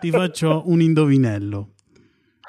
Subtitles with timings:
[0.00, 1.74] ti faccio un indovinello.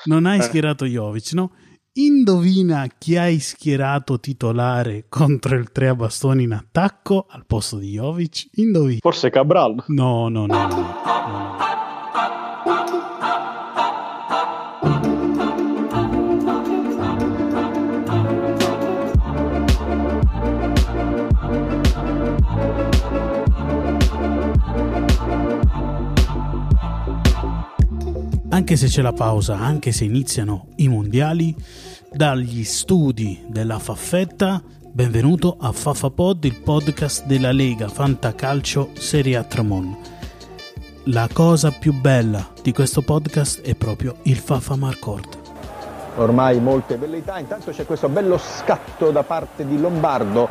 [0.06, 0.42] Non hai eh.
[0.42, 1.52] schierato Jovic, no?
[1.96, 7.92] Indovina chi hai schierato titolare contro il 3 a bastoni in attacco al posto di
[7.92, 8.50] Jovic?
[8.54, 9.00] Indovina.
[9.00, 9.84] Forse Cabral.
[9.88, 10.68] No, no, no.
[10.68, 11.73] no, no.
[28.54, 31.55] Anche se c'è la pausa, anche se iniziano i mondiali,
[32.12, 39.98] dagli studi della Faffetta, benvenuto a FafaPod, il podcast della Lega Fantacalcio Serie A Tramon.
[41.05, 45.36] La cosa più bella di questo podcast è proprio il Fafa Marcord.
[46.17, 50.48] Ormai molte bellità, intanto c'è questo bello scatto da parte di Lombardo,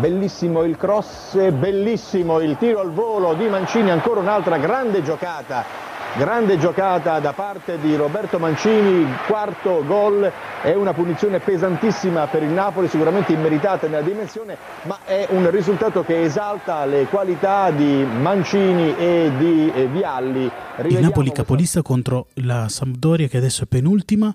[0.00, 5.83] bellissimo il cross, bellissimo il tiro al volo di Mancini, ancora un'altra grande giocata
[6.16, 10.30] Grande giocata da parte di Roberto Mancini, quarto gol,
[10.62, 16.04] è una punizione pesantissima per il Napoli, sicuramente immeritata nella dimensione, ma è un risultato
[16.04, 20.48] che esalta le qualità di Mancini e di eh, Vialli.
[20.76, 24.32] Rivediamo il Napoli capolista contro la Sampdoria che adesso è penultima.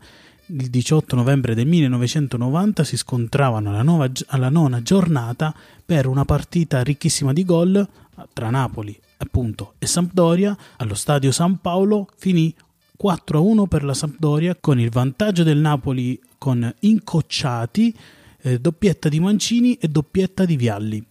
[0.47, 5.53] Il 18 novembre del 1990 si scontravano alla, nuova, alla nona giornata
[5.85, 7.87] per una partita ricchissima di gol
[8.33, 12.53] tra Napoli appunto e Sampdoria allo stadio San Paolo finì
[13.01, 17.95] 4-1 per la Sampdoria con il vantaggio del Napoli con incocciati,
[18.41, 21.05] eh, doppietta di Mancini e doppietta di Vialli.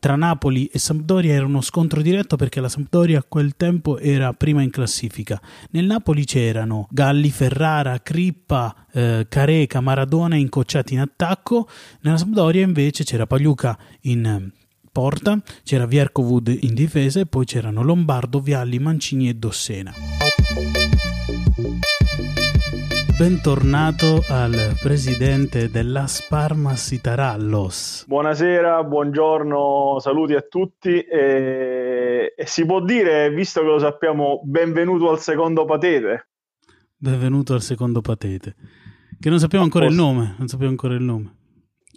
[0.00, 4.32] Tra Napoli e Sampdoria era uno scontro diretto perché la Sampdoria a quel tempo era
[4.32, 5.40] prima in classifica.
[5.70, 11.68] Nel Napoli c'erano Galli, Ferrara, Crippa, eh, Careca, Maradona incocciati in attacco.
[12.02, 14.52] Nella Sampdoria invece c'era Pagliuca in
[14.98, 19.92] porta, c'era Viercovud in difesa e poi c'erano Lombardo, Vialli, Mancini e Dossena.
[23.16, 28.06] Bentornato al presidente dell'As Parmas Itarallos.
[28.08, 35.10] Buonasera, buongiorno, saluti a tutti e, e si può dire, visto che lo sappiamo, benvenuto
[35.10, 36.30] al secondo patete.
[36.96, 38.56] Benvenuto al secondo patete.
[39.20, 41.37] Che non sappiamo ancora il nome, non sappiamo ancora il nome.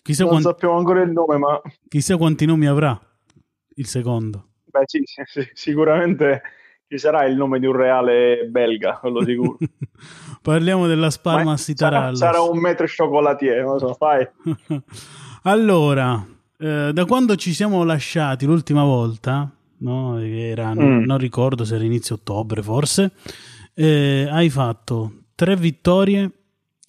[0.01, 0.47] Chissà non quanti...
[0.49, 1.61] sappiamo ancora il nome, ma...
[1.87, 2.99] Chissà quanti nomi avrà
[3.75, 4.47] il secondo.
[4.65, 6.41] Beh sì, sì, sicuramente
[6.87, 9.57] ci sarà il nome di un reale belga, quello sicuro.
[10.41, 12.15] Parliamo della Spalma Sitarallo.
[12.15, 14.27] Sarà, sarà un metro chocolatier, non so, fai.
[15.43, 16.25] allora,
[16.57, 20.19] eh, da quando ci siamo lasciati l'ultima volta, no?
[20.19, 21.03] Era, mm.
[21.03, 23.11] non ricordo se era inizio ottobre forse,
[23.75, 26.31] eh, hai fatto tre vittorie,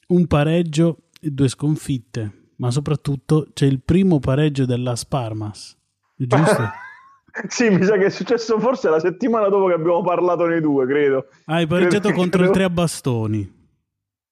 [0.09, 5.77] un pareggio e due sconfitte ma soprattutto c'è il primo pareggio della Sparmas,
[6.15, 6.63] giusto?
[7.49, 10.87] sì, mi sa che è successo forse la settimana dopo che abbiamo parlato noi due,
[10.87, 11.27] credo.
[11.47, 13.61] hai pareggiato credo contro il tre a bastoni.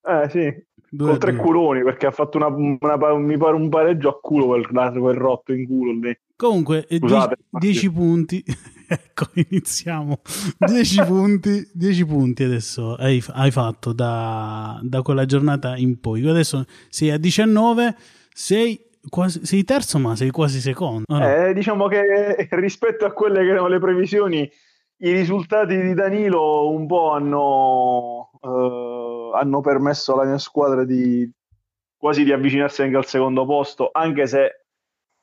[0.02, 4.08] Eh sì, due con tre culoni perché ha fatto una, una, mi pare un pareggio
[4.10, 6.16] a culo quel, quel rotto in culo lì.
[6.36, 8.44] Comunque, 10 punti.
[8.86, 10.20] ecco, iniziamo.
[10.56, 16.24] 10 punti, 10 punti adesso hai, hai fatto da, da, quella giornata in poi.
[16.24, 17.96] Adesso sei a 19
[18.32, 21.04] sei, quasi, sei terzo, ma sei quasi secondo.
[21.06, 21.24] No?
[21.24, 24.50] Eh, diciamo che rispetto a quelle che erano le previsioni,
[25.02, 31.30] i risultati di Danilo un po' hanno, eh, hanno permesso alla mia squadra di
[31.96, 34.60] quasi di avvicinarsi anche al secondo posto, anche se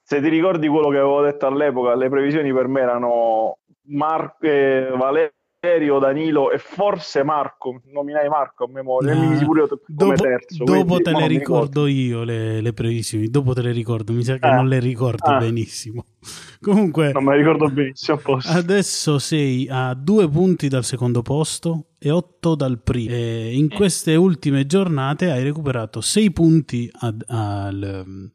[0.07, 3.57] se ti ricordi quello che avevo detto all'epoca, le previsioni per me erano
[3.88, 9.68] Mar- eh, Valerio Valerio, Danilo e forse Marco, nominai Marco a memoria, no, mi pure
[9.68, 10.63] come dopo, terzo.
[10.63, 14.23] Dopo quindi, te le ricordo, ricordo io le, le, previsioni, dopo te le ricordo, mi
[14.23, 14.53] sa che eh.
[14.53, 15.38] non le ricordo eh.
[15.40, 16.06] benissimo.
[16.62, 17.12] Comunque...
[17.12, 18.19] Non me le ricordo benissimo.
[18.44, 23.16] Adesso sei a due punti dal secondo posto e otto dal primo.
[23.16, 28.29] E in queste ultime giornate hai recuperato sei punti ad, al,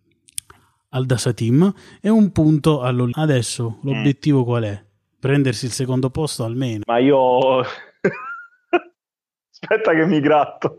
[0.89, 3.21] al Dasa Team e un punto all'Olimpico.
[3.21, 4.91] Adesso l'obiettivo qual è?
[5.23, 6.83] Prendersi il secondo posto almeno.
[6.85, 7.61] Ma io...
[9.53, 10.79] Aspetta che mi gratto.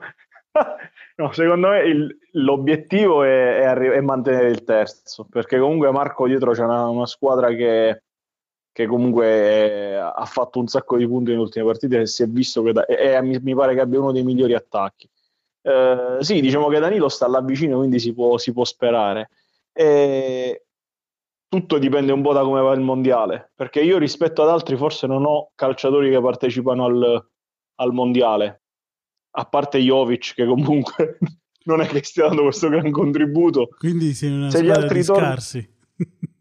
[1.15, 6.27] no, secondo me il, l'obiettivo è, è, arri- è, mantenere il terzo, perché comunque Marco
[6.27, 8.03] dietro c'è una, una squadra che,
[8.73, 12.27] che comunque è, ha fatto un sacco di punti nelle ultime partite e si è
[12.27, 15.09] visto che da, e, mi, mi, pare che abbia uno dei migliori attacchi.
[15.61, 19.29] Eh, sì, diciamo che Danilo sta là vicino, quindi si può, si può sperare.
[19.71, 20.62] E,
[21.53, 25.05] tutto dipende un po' da come va il mondiale, perché io rispetto ad altri forse
[25.05, 27.27] non ho calciatori che partecipano al,
[27.75, 28.63] al mondiale,
[29.35, 31.19] a parte Jovic che comunque
[31.65, 33.67] non è che stia dando questo gran contributo.
[33.77, 35.71] Quindi sei una Se gli altri tor- scarsi.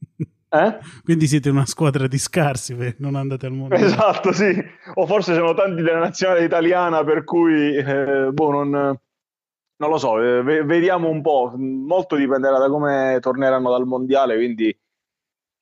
[0.54, 0.78] Eh?
[1.02, 3.74] Quindi siete una squadra di scarsi, non andate al mondo.
[3.74, 4.54] Esatto, sì.
[4.96, 10.20] O forse sono tanti della nazionale italiana per cui, eh, boh, non, non, lo so,
[10.20, 11.54] eh, vediamo un po'.
[11.56, 14.78] Molto dipenderà da come torneranno dal mondiale, quindi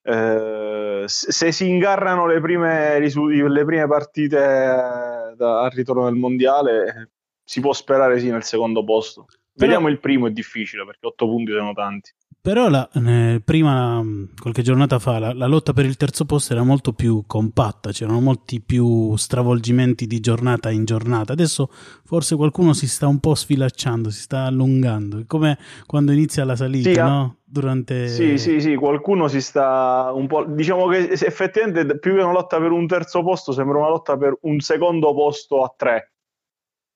[0.03, 7.11] eh, se si ingarrano le prime, le prime partite eh, da, al ritorno del mondiale,
[7.43, 9.27] si può sperare sì nel secondo posto.
[9.53, 9.67] Però...
[9.67, 12.11] Vediamo il primo, è difficile perché otto punti sono tanti.
[12.41, 14.03] Però la, eh, prima,
[14.39, 18.19] qualche giornata fa, la, la, lotta per il terzo posto era molto più compatta, c'erano
[18.19, 21.33] molti più stravolgimenti di giornata in giornata.
[21.33, 21.69] Adesso
[22.03, 25.19] forse qualcuno si sta un po' sfilacciando, si sta allungando.
[25.19, 27.35] È come quando inizia la salita, sì, no?
[27.43, 28.07] Durante...
[28.07, 30.43] Sì, sì, sì, qualcuno si sta un po'...
[30.45, 34.35] Diciamo che effettivamente più che una lotta per un terzo posto sembra una lotta per
[34.41, 36.10] un secondo posto a tre.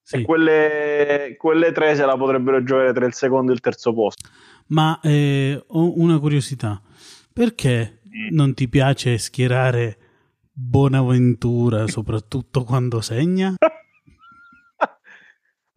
[0.06, 0.18] Sì.
[0.18, 4.30] E quelle, quelle tre se la potrebbero giocare tra il secondo e il terzo posto.
[4.68, 6.80] Ma eh, ho una curiosità,
[7.34, 9.98] perché non ti piace schierare
[10.52, 13.56] Bonaventura soprattutto quando segna?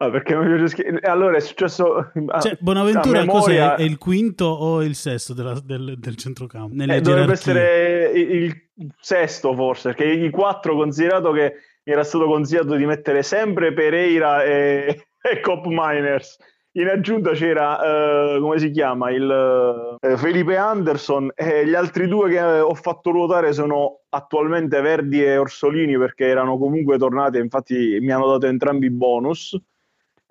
[0.01, 0.97] Ah, perché mi piace.
[1.01, 2.09] Allora è successo...
[2.39, 3.71] Cioè, Bonaventura memoria...
[3.71, 3.83] cos'è?
[3.83, 6.81] È il quinto o il sesto della, del, del centrocampo?
[6.81, 11.53] Eh, dovrebbe essere il sesto forse, perché i quattro considerato che
[11.83, 16.37] mi era stato consigliato di mettere sempre Pereira e, e Cop Miners
[16.73, 22.29] in aggiunta c'era, uh, come si chiama, il uh, Felipe Anderson e gli altri due
[22.29, 28.11] che ho fatto ruotare sono attualmente Verdi e Orsolini perché erano comunque tornati, infatti mi
[28.11, 29.59] hanno dato entrambi i bonus.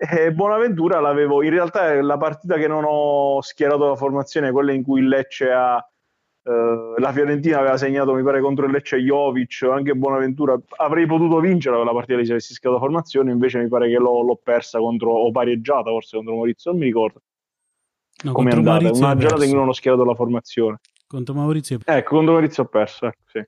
[0.01, 4.81] E Bonaventura l'avevo, in realtà la partita che non ho schierato la formazione, quella in
[4.81, 5.85] cui il Lecce ha
[6.41, 10.57] Uh, la Fiorentina aveva segnato, mi pare, contro il Lecce Jovic, anche Bonaventura.
[10.77, 14.21] Avrei potuto vincere la partita lì se avessi la formazione, invece mi pare che l'ho,
[14.21, 17.21] l'ho, persa contro, o pareggiata forse contro Maurizio, non mi ricordo.
[18.23, 18.81] No, Come è andata?
[18.81, 20.79] Maurizio Una giornata in cui non ho schierato la formazione.
[21.07, 23.43] Contro Maurizio Ecco, contro Maurizio ho perso, ecco, sì.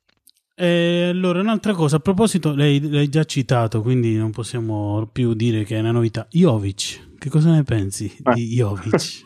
[0.56, 5.64] E allora, un'altra cosa, a proposito, lei l'hai già citato, quindi non possiamo più dire
[5.64, 6.28] che è una novità.
[6.30, 8.34] Jovic, che cosa ne pensi eh.
[8.34, 9.22] di Jovic?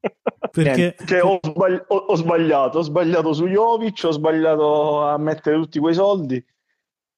[0.50, 5.56] Perché cioè, ho, sbagli- ho, ho, sbagliato, ho sbagliato su Jovic, ho sbagliato a mettere
[5.56, 6.44] tutti quei soldi.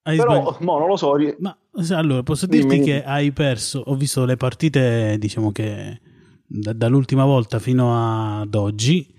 [0.05, 1.15] Hai Però, mo, non lo so.
[1.39, 1.57] Ma
[1.91, 2.85] allora, posso dirti Dimmi.
[2.85, 3.83] che hai perso.
[3.87, 6.01] Ho visto le partite, diciamo che
[6.47, 9.15] da, dall'ultima volta fino ad oggi.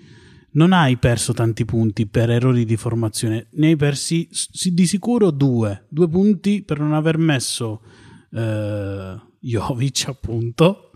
[0.56, 4.30] Non hai perso tanti punti per errori di formazione, ne hai persi
[4.72, 5.88] di sicuro due.
[5.90, 7.82] Due punti per non aver messo
[8.32, 10.92] eh, Jovic, appunto.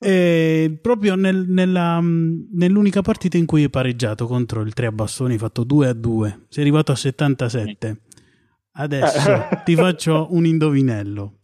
[0.00, 5.36] E proprio nel, nella, nell'unica partita in cui hai pareggiato contro il 3 a bastoni,
[5.38, 8.00] fatto 2 a 2, sei arrivato a 77.
[8.72, 11.38] Adesso ti faccio un indovinello.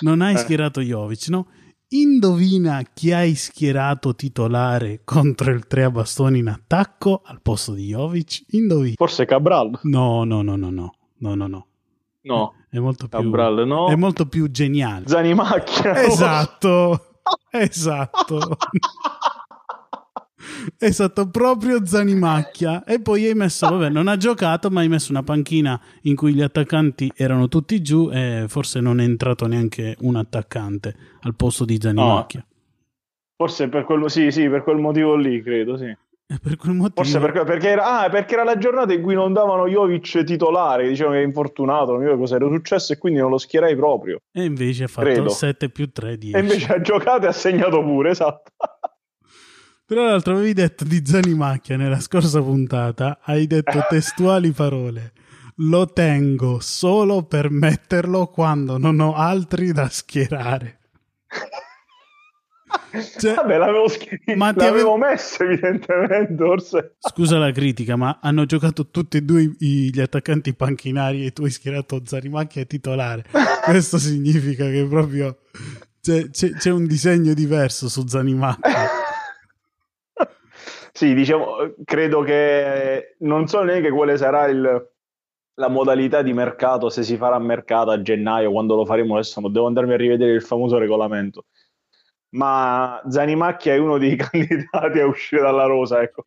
[0.00, 0.38] Non hai eh.
[0.38, 1.46] schierato Jovic, no?
[1.88, 7.86] Indovina chi hai schierato titolare contro il 3 a bastoni in attacco al posto di
[7.86, 8.44] Jovic?
[8.50, 8.94] Indovina.
[8.96, 9.80] Forse Cabral.
[9.84, 10.94] No, no, no, no, no.
[11.18, 11.66] No, no, no.
[12.22, 12.54] No.
[12.68, 13.88] È molto più, Cabral, no.
[13.88, 15.08] È molto più geniale.
[15.08, 16.04] Zanimacchia.
[16.04, 17.06] Esatto.
[17.50, 18.56] Esatto.
[20.78, 22.84] esatto, proprio Zanimacchia.
[22.84, 26.34] E poi hai messo, vabbè, non ha giocato, ma hai messo una panchina in cui
[26.34, 31.64] gli attaccanti erano tutti giù e forse non è entrato neanche un attaccante al posto
[31.64, 32.44] di Zanimacchia.
[32.46, 32.48] Oh.
[33.36, 35.96] Forse per quel, sì, sì, per quel motivo lì, credo, sì.
[36.38, 37.02] Per quel motivo...
[37.02, 40.86] Forse perché, perché, era, ah, perché, era, la giornata in cui non davano Jovic titolare,
[40.86, 44.20] dicevano che è infortunato, non so cosa era successo e quindi non lo schierai proprio.
[44.30, 45.28] E invece ha fatto credo.
[45.28, 46.36] 7 più 3, 10.
[46.36, 48.52] E invece ha giocato e ha segnato pure, esatto.
[49.90, 55.12] Tra l'altro avevi detto di Zanimacchia nella scorsa puntata, hai detto testuali parole.
[55.62, 60.78] Lo tengo solo per metterlo quando non ho altri da schierare.
[63.18, 64.96] Cioè, Vabbè, l'avevo, scritto, ma l'avevo avevo...
[64.96, 66.34] messo evidentemente.
[66.36, 66.96] Forse.
[66.98, 71.50] Scusa la critica, ma hanno giocato tutti e due gli attaccanti panchinari e tu hai
[71.50, 73.24] schierato Zarimacchia titolare.
[73.64, 75.38] Questo significa che proprio
[76.00, 78.88] c'è, c'è, c'è un disegno diverso su Zanimacchia.
[80.92, 84.90] sì, diciamo, credo che non so neanche quale sarà il,
[85.54, 89.68] la modalità di mercato, se si farà mercato a gennaio, quando lo faremo adesso, devo
[89.68, 91.44] andarmi a rivedere il famoso regolamento
[92.30, 96.26] ma Zanimacchia è uno dei candidati a uscire dalla rosa, ecco.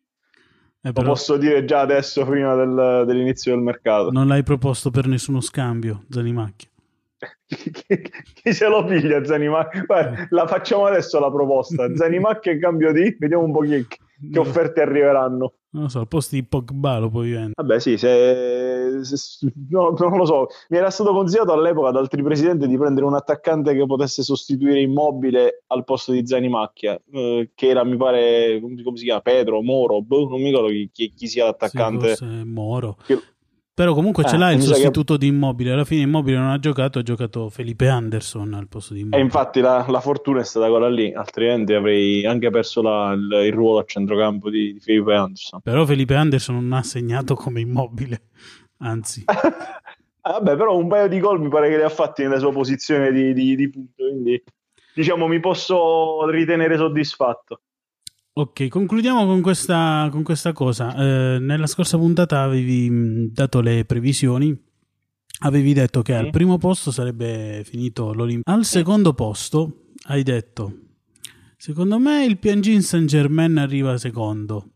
[0.82, 1.06] Eh, però...
[1.06, 4.10] Lo posso dire già adesso, prima del, dell'inizio del mercato.
[4.10, 6.68] Non l'hai proposto per nessuno scambio, Zanimacchia?
[7.46, 8.02] Chi, chi,
[8.34, 9.82] chi se lo piglia Zanimacchi?
[10.30, 11.88] la facciamo adesso la proposta.
[11.94, 15.54] Zanimacchi e cambio di, vediamo un po' che, che offerte arriveranno.
[15.74, 17.54] Non lo so, al posto di Pogba lo puoi vendere.
[17.56, 20.46] Vabbè, sì, se, se, no, non lo so.
[20.68, 24.80] Mi era stato consigliato all'epoca da altri presidenti di prendere un attaccante che potesse sostituire
[24.80, 29.20] Immobile al posto di Zanimacchia, eh, che era, mi pare, come si chiama?
[29.20, 32.14] Pedro, Moro, boh, non mi ricordo chi, chi, chi sia l'attaccante.
[32.14, 32.96] Sì, Moro.
[33.04, 33.18] Che,
[33.74, 35.18] però comunque eh, ce l'ha il sostituto che...
[35.18, 35.72] di Immobile.
[35.72, 39.20] Alla fine Immobile non ha giocato, ha giocato Felipe Anderson al posto di Immobile.
[39.20, 43.46] E infatti la, la fortuna è stata quella lì, altrimenti avrei anche perso la, il,
[43.46, 45.60] il, ruolo a centrocampo di, di, Felipe Anderson.
[45.60, 48.28] Però Felipe Anderson non ha segnato come Immobile,
[48.78, 49.24] anzi.
[50.22, 53.10] Vabbè, però un paio di gol mi pare che li ha fatti nella sua posizione
[53.10, 54.42] di, di, di punto, quindi
[54.94, 57.60] diciamo mi posso ritenere soddisfatto.
[58.36, 60.92] Ok, concludiamo con questa, con questa cosa.
[60.96, 64.52] Eh, nella scorsa puntata avevi mm, dato le previsioni.
[65.42, 68.52] Avevi detto che al primo posto sarebbe finito l'Olimpia.
[68.52, 70.78] Al secondo posto hai detto:
[71.56, 74.70] Secondo me il Piangin Saint Germain arriva secondo.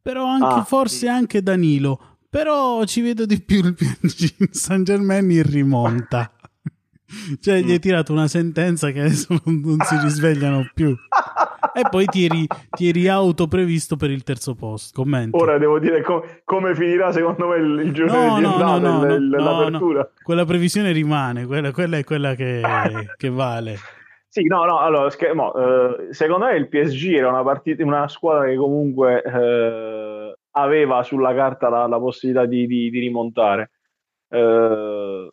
[0.00, 1.08] Però anche, ah, forse sì.
[1.08, 2.16] anche Danilo.
[2.30, 6.32] Però ci vedo di più il Piangin Saint Germain in rimonta.
[7.40, 10.96] cioè, gli hai tirato una sentenza che adesso non si risvegliano più
[11.76, 15.02] e poi ti eri, ti eri autoprevisto per il terzo posto.
[15.02, 15.36] Commento.
[15.36, 18.78] Ora devo dire com- come finirà secondo me il, il girone no, di no, no,
[18.78, 20.00] no, il, no, l'apertura.
[20.00, 20.10] No.
[20.22, 22.62] Quella previsione rimane, quella, quella è quella che,
[23.16, 23.76] che vale.
[24.28, 28.46] Sì, no, no, allora, schermo, eh, secondo me il PSG era una, partita, una squadra
[28.46, 33.70] che comunque eh, aveva sulla carta la, la possibilità di, di, di rimontare.
[34.28, 35.30] Eh,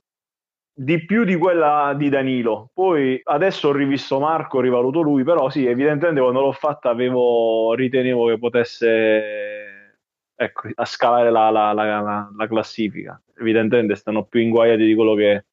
[0.75, 2.71] di più di quella di Danilo.
[2.73, 7.73] Poi adesso ho rivisto Marco, ho rivaluto lui, però sì, evidentemente quando l'ho fatta avevo,
[7.75, 9.99] ritenevo che potesse
[10.35, 13.21] ecco, a scalare la, la, la, la, classifica.
[13.37, 15.45] Evidentemente stanno più inguaiati di quello che,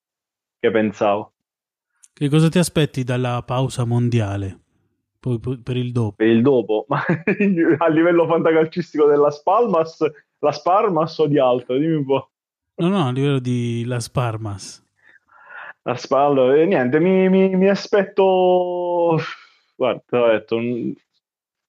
[0.58, 1.32] che pensavo.
[2.12, 4.58] Che cosa ti aspetti dalla pausa mondiale?
[5.20, 6.16] Poi, per il dopo?
[6.16, 10.02] Per il dopo, ma a livello fantacalcistico della Spalmas,
[10.38, 11.76] la Sparmas o di altro?
[11.76, 12.30] Dimmi un po'.
[12.76, 14.82] No, no, a livello di La Sparmas
[15.82, 19.18] a spalle e niente mi, mi, mi aspetto
[19.74, 20.92] guarda ho detto un,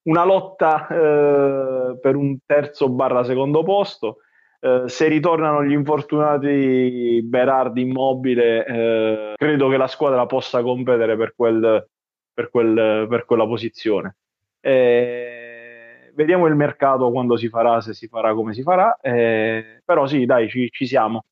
[0.04, 4.18] una lotta eh, per un terzo barra secondo posto.
[4.60, 11.34] Eh, se ritornano gli infortunati Berardi immobile eh, credo che la squadra possa competere per,
[11.36, 11.88] quel,
[12.34, 14.18] per, quel, per quella posizione.
[16.14, 20.50] Vediamo il mercato quando si farà se si farà come si farà però sì dai
[20.50, 21.24] ci, ci siamo.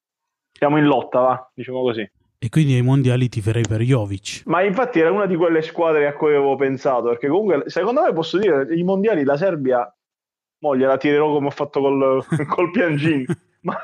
[0.52, 2.10] Siamo in lotta va diciamo così
[2.42, 4.44] e quindi ai mondiali ti farei per Jovic.
[4.46, 8.14] Ma infatti era una di quelle squadre a cui avevo pensato, perché comunque secondo me
[8.14, 9.94] posso dire, i mondiali la Serbia,
[10.60, 13.26] mo gliela tirerò come ho fatto col, col Piangin,
[13.62, 13.78] ma,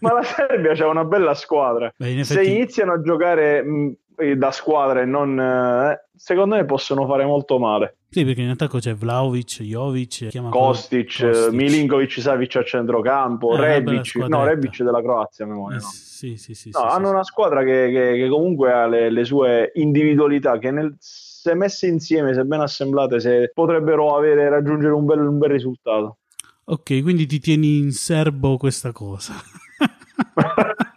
[0.00, 1.92] ma, la Serbia c'è una bella squadra.
[1.96, 2.44] Beh, in effetti...
[2.44, 3.96] Se iniziano a giocare mh,
[4.36, 5.38] da squadra e non...
[5.38, 7.98] Eh, secondo me possono fare molto male.
[8.10, 14.16] Sì, perché in attacco c'è Vlaovic, Jovic, Kostic, Kostic, Milinkovic, Savic a centrocampo, eh, Rebic,
[14.28, 15.88] no, Rebic della Croazia, memoria, eh, no.
[15.88, 19.10] Sì, sì, sì, no, sì, hanno sì, una squadra che, che, che, comunque ha le,
[19.10, 24.94] le sue individualità che nel, se messe insieme, se ben assemblate, se potrebbero avere, raggiungere
[24.94, 26.16] un bel, un bel risultato.
[26.64, 29.34] Ok, quindi ti tieni in serbo questa cosa.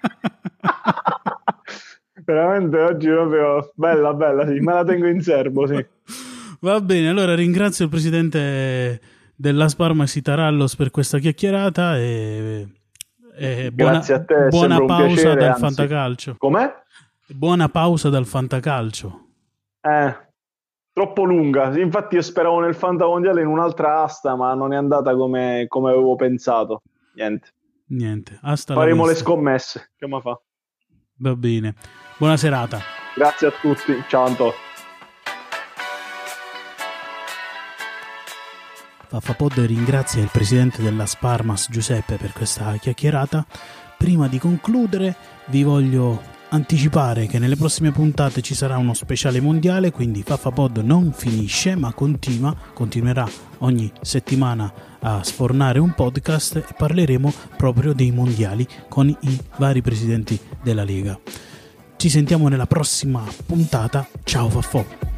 [2.32, 5.86] Veramente oggi proprio bella, bella, sì, me la tengo in serbo, sì.
[6.62, 9.02] Va bene, allora ringrazio il presidente
[9.36, 12.68] della Sparmas Itarallos per questa chiacchierata e,
[13.36, 15.62] e buona, Grazie a te, buona pausa piacere, dal anzi.
[15.62, 16.36] fantacalcio.
[16.38, 16.74] Com'è?
[17.28, 19.28] Buona pausa dal fantacalcio.
[19.82, 20.16] Eh,
[20.94, 21.76] troppo lunga.
[21.80, 26.16] Infatti io speravo nel Fantamondiale in un'altra asta, ma non è andata come, come avevo
[26.16, 26.84] pensato.
[27.16, 27.50] Niente.
[27.88, 28.38] Niente.
[28.44, 29.94] Asta Faremo le scommesse.
[29.98, 30.40] Che ma fa?
[31.22, 31.76] Va bene.
[32.18, 32.82] Buona serata.
[33.16, 33.94] Grazie a tutti.
[34.08, 34.54] Ciao Anto.
[39.08, 43.46] Faffapod ringrazia il presidente della Sparmas Giuseppe per questa chiacchierata.
[43.98, 45.16] Prima di concludere
[45.48, 51.12] vi voglio anticipare che nelle prossime puntate ci sarà uno speciale mondiale, quindi Faffapod non
[51.14, 53.28] finisce ma continua, continuerà
[53.60, 60.40] ogni settimana a sfornare un podcast e parleremo proprio dei mondiali con i vari presidenti
[60.62, 61.20] della Lega.
[61.96, 65.11] Ci sentiamo nella prossima puntata, ciao Faffo!